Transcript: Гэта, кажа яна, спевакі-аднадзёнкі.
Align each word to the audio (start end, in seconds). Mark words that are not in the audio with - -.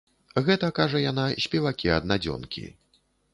Гэта, 0.45 0.69
кажа 0.79 1.01
яна, 1.11 1.25
спевакі-аднадзёнкі. 1.45 2.65